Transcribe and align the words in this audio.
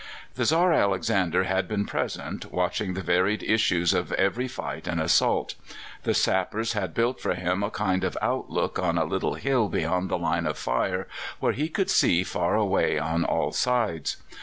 The 0.33 0.45
Czar 0.45 0.73
Alexander 0.73 1.43
had 1.43 1.67
been 1.67 1.85
present, 1.85 2.51
watching 2.51 2.95
the 2.95 3.03
varied 3.03 3.43
issues 3.43 3.93
of 3.93 4.11
every 4.13 4.47
fight 4.47 4.87
and 4.87 4.99
assault. 4.99 5.53
The 6.05 6.15
sappers 6.15 6.73
had 6.73 6.95
built 6.95 7.21
for 7.21 7.35
him 7.35 7.61
a 7.61 7.69
kind 7.69 8.03
of 8.03 8.17
outlook 8.19 8.79
on 8.79 8.97
a 8.97 9.05
little 9.05 9.35
hill 9.35 9.67
beyond 9.69 10.09
the 10.09 10.17
line 10.17 10.47
of 10.47 10.57
fire, 10.57 11.07
where 11.39 11.53
he 11.53 11.69
could 11.69 11.91
see 11.91 12.23
far 12.23 12.55
away 12.55 12.97
on 12.97 13.23
all 13.23 13.51
sides. 13.51 14.17